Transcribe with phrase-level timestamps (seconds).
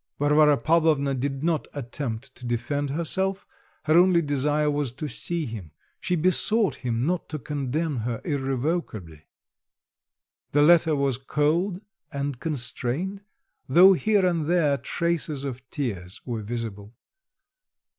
[0.17, 3.45] Varvara Pavlovna did not attempt to defend herself;
[3.83, 9.25] her only desire was to see him, she besought him not to condemn her irrevocably.
[10.53, 13.21] The letter was cold and constrained,
[13.69, 16.95] though here and there traces of tears were visible.